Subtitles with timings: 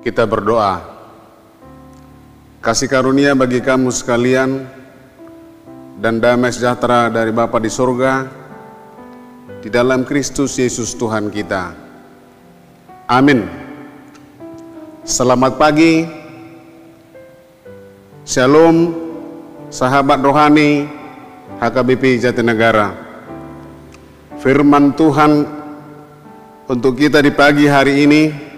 [0.00, 0.80] Kita berdoa.
[2.64, 4.64] Kasih karunia bagi kamu sekalian
[6.00, 8.24] dan damai sejahtera dari Bapa di surga
[9.60, 11.76] di dalam Kristus Yesus Tuhan kita.
[13.12, 13.44] Amin.
[15.04, 16.08] Selamat pagi.
[18.24, 18.96] Shalom
[19.68, 20.88] sahabat rohani
[21.60, 22.96] HKBP Jatinegara.
[24.40, 25.44] Firman Tuhan
[26.72, 28.49] untuk kita di pagi hari ini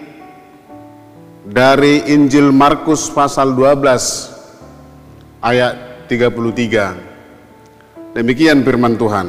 [1.43, 8.15] dari Injil Markus pasal 12 ayat 33.
[8.15, 9.27] Demikian firman Tuhan.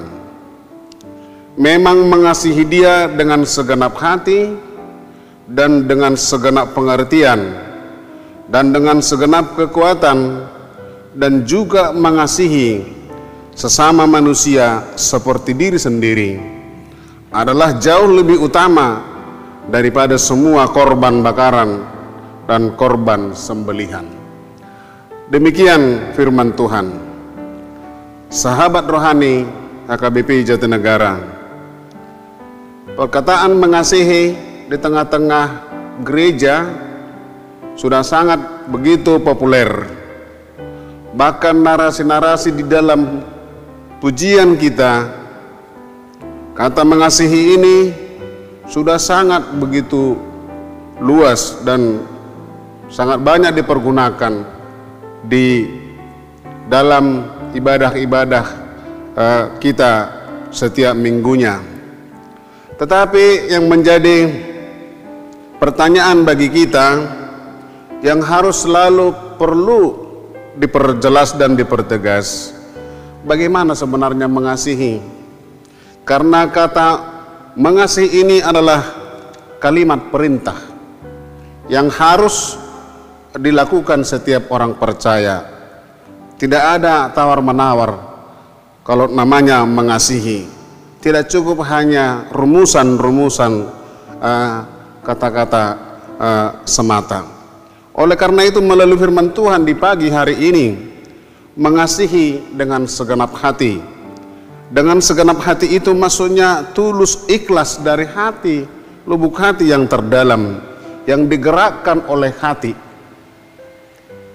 [1.58, 4.54] Memang mengasihi dia dengan segenap hati
[5.50, 7.40] dan dengan segenap pengertian
[8.50, 10.46] dan dengan segenap kekuatan
[11.14, 12.82] dan juga mengasihi
[13.54, 16.32] sesama manusia seperti diri sendiri
[17.30, 18.98] adalah jauh lebih utama
[19.70, 21.93] daripada semua korban bakaran
[22.44, 24.04] dan korban sembelihan.
[25.32, 26.92] Demikian firman Tuhan.
[28.28, 29.48] Sahabat rohani
[29.88, 31.16] HKBP Jatinegara.
[32.94, 34.36] Perkataan mengasihi
[34.68, 35.46] di tengah-tengah
[36.04, 36.68] gereja
[37.74, 39.68] sudah sangat begitu populer.
[41.14, 43.22] Bahkan narasi-narasi di dalam
[44.02, 45.08] pujian kita
[46.54, 47.76] kata mengasihi ini
[48.66, 50.18] sudah sangat begitu
[51.02, 52.13] luas dan
[52.88, 54.34] sangat banyak dipergunakan
[55.24, 55.68] di
[56.68, 58.44] dalam ibadah-ibadah
[59.14, 59.92] uh, kita
[60.50, 61.60] setiap minggunya.
[62.74, 64.30] Tetapi yang menjadi
[65.62, 66.88] pertanyaan bagi kita
[68.02, 69.82] yang harus selalu perlu
[70.58, 72.52] diperjelas dan dipertegas,
[73.22, 75.00] bagaimana sebenarnya mengasihi?
[76.04, 76.88] Karena kata
[77.56, 78.84] mengasihi ini adalah
[79.62, 80.58] kalimat perintah
[81.70, 82.63] yang harus
[83.34, 85.42] dilakukan setiap orang percaya.
[86.38, 87.90] Tidak ada tawar-menawar
[88.86, 90.46] kalau namanya mengasihi.
[91.02, 93.68] Tidak cukup hanya rumusan-rumusan
[95.04, 95.64] kata-kata
[96.16, 97.28] uh, uh, semata.
[97.92, 100.66] Oleh karena itu melalui firman Tuhan di pagi hari ini
[101.54, 103.78] mengasihi dengan segenap hati.
[104.72, 108.64] Dengan segenap hati itu maksudnya tulus ikhlas dari hati,
[109.04, 110.58] lubuk hati yang terdalam
[111.04, 112.83] yang digerakkan oleh hati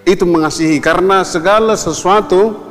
[0.08, 2.70] itu mengasihi karena segala sesuatu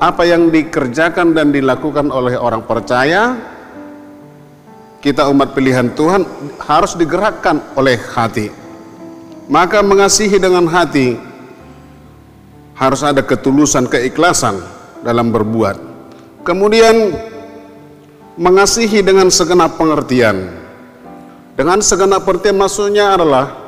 [0.00, 3.36] apa yang dikerjakan dan dilakukan oleh orang percaya
[5.02, 6.22] kita umat pilihan Tuhan
[6.62, 8.54] harus digerakkan oleh hati.
[9.50, 11.18] Maka mengasihi dengan hati
[12.78, 14.62] harus ada ketulusan keikhlasan
[15.02, 15.76] dalam berbuat.
[16.46, 17.18] Kemudian
[18.38, 20.54] mengasihi dengan segenap pengertian.
[21.58, 23.58] Dengan segenap pengertian maksudnya adalah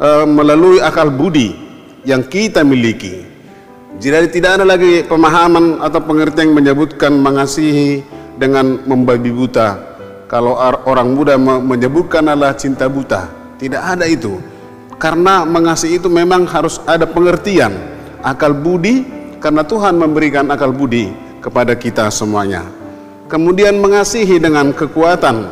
[0.00, 1.67] e, melalui akal budi
[2.08, 3.20] yang kita miliki.
[4.00, 8.00] Jadi tidak ada lagi pemahaman atau pengertian yang menyebutkan mengasihi
[8.40, 9.76] dengan membabi buta.
[10.24, 10.56] Kalau
[10.88, 13.28] orang muda menyebutkan adalah cinta buta,
[13.60, 14.40] tidak ada itu.
[14.96, 17.76] Karena mengasihi itu memang harus ada pengertian,
[18.24, 19.04] akal budi,
[19.40, 21.12] karena Tuhan memberikan akal budi
[21.44, 22.64] kepada kita semuanya.
[23.28, 25.44] Kemudian mengasihi dengan kekuatan.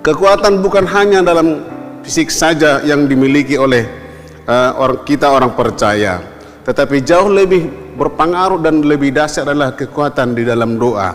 [0.00, 1.64] Kekuatan bukan hanya dalam
[2.06, 4.05] fisik saja yang dimiliki oleh
[4.46, 6.22] uh, orang kita orang percaya.
[6.66, 11.14] Tetapi jauh lebih berpengaruh dan lebih dahsyat adalah kekuatan di dalam doa.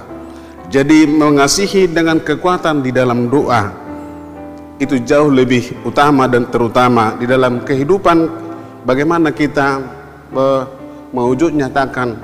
[0.72, 3.68] Jadi mengasihi dengan kekuatan di dalam doa
[4.80, 8.48] itu jauh lebih utama dan terutama di dalam kehidupan.
[8.82, 9.84] Bagaimana kita
[10.32, 10.64] uh,
[11.12, 12.16] mewujud nyatakan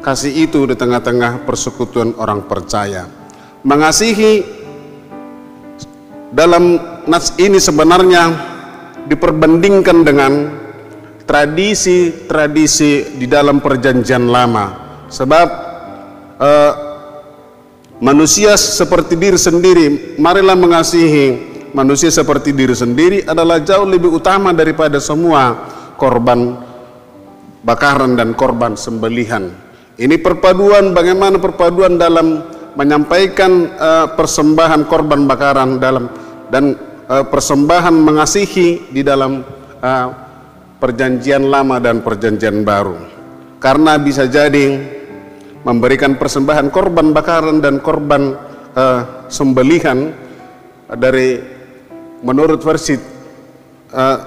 [0.00, 3.04] kasih itu di tengah-tengah persekutuan orang percaya.
[3.60, 4.40] Mengasihi
[6.32, 8.49] dalam nas ini sebenarnya
[9.10, 10.32] diperbandingkan dengan
[11.26, 14.66] tradisi-tradisi di dalam perjanjian lama.
[15.10, 15.48] Sebab
[16.38, 16.72] uh,
[17.98, 19.86] manusia seperti diri sendiri
[20.22, 25.58] marilah mengasihi manusia seperti diri sendiri adalah jauh lebih utama daripada semua
[25.98, 26.54] korban
[27.66, 29.50] bakaran dan korban sembelihan.
[30.00, 32.42] Ini perpaduan bagaimana perpaduan dalam
[32.78, 36.06] menyampaikan uh, persembahan korban bakaran dalam
[36.48, 39.42] dan uh, persembahan mengasihi di dalam
[39.82, 40.08] uh,
[40.78, 42.96] perjanjian lama dan perjanjian baru.
[43.60, 44.80] Karena bisa jadi
[45.66, 48.38] memberikan persembahan korban bakaran dan korban
[48.72, 50.14] uh, sembelihan
[50.88, 51.36] dari
[52.24, 52.96] menurut versi
[53.92, 54.18] uh,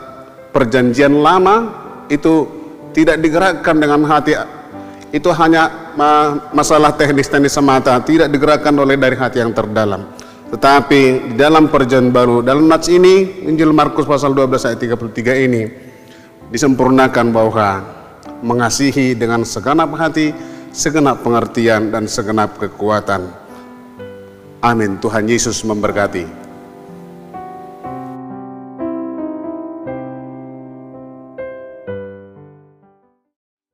[0.54, 1.56] perjanjian lama
[2.14, 2.46] itu
[2.94, 4.38] tidak digerakkan dengan hati
[5.10, 5.94] itu hanya
[6.54, 10.06] masalah teknis-teknis semata tidak digerakkan oleh dari hati yang terdalam
[10.54, 15.66] Tetapi di dalam perjanjian baru, dalam nats ini, Injil Markus pasal 12 ayat 33 ini,
[16.54, 17.82] disempurnakan bahwa
[18.46, 20.30] mengasihi dengan segenap hati,
[20.70, 23.34] segenap pengertian, dan segenap kekuatan.
[24.62, 25.02] Amin.
[25.02, 26.43] Tuhan Yesus memberkati.